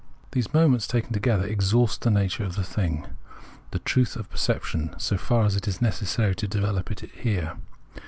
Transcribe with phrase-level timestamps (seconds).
[0.31, 3.05] These moments taken together exhaust the nature of the Thing,
[3.69, 7.55] the truth of perception, so far as it is neces sary to develop it here.